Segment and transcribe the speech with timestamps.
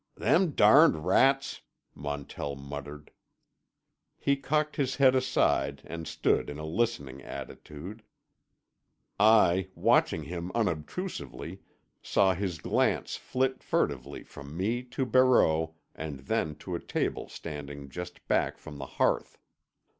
[0.15, 1.61] "Them darned rats,"
[1.93, 3.11] Montell muttered.
[4.17, 8.01] He cocked his head aside and stood in a listening attitude,
[9.19, 11.59] I, watching him unobtrusively,
[12.01, 17.87] saw his glance flit furtively from me to Barreau and then to a table standing
[17.87, 19.37] just back from the hearth.